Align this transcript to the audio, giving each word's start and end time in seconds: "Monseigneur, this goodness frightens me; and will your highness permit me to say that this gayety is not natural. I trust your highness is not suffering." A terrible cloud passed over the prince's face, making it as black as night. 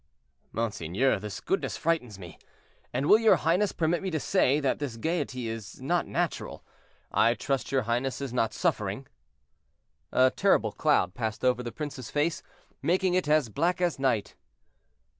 "Monseigneur, 0.51 1.19
this 1.19 1.39
goodness 1.39 1.77
frightens 1.77 2.17
me; 2.17 2.39
and 2.91 3.05
will 3.05 3.19
your 3.19 3.35
highness 3.35 3.71
permit 3.71 4.01
me 4.01 4.09
to 4.09 4.19
say 4.19 4.59
that 4.59 4.79
this 4.79 4.97
gayety 4.97 5.47
is 5.47 5.79
not 5.79 6.07
natural. 6.07 6.65
I 7.11 7.35
trust 7.35 7.71
your 7.71 7.83
highness 7.83 8.19
is 8.19 8.33
not 8.33 8.51
suffering." 8.51 9.05
A 10.11 10.31
terrible 10.31 10.71
cloud 10.71 11.13
passed 11.13 11.45
over 11.45 11.61
the 11.61 11.71
prince's 11.71 12.09
face, 12.09 12.41
making 12.81 13.13
it 13.13 13.27
as 13.29 13.49
black 13.49 13.79
as 13.79 13.99
night. 13.99 14.33